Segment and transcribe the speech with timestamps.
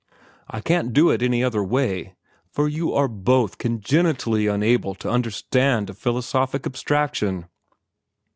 [0.49, 2.15] I can't do it any other way,
[2.51, 7.45] for you are both congenitally unable to understand a philosophic abstraction.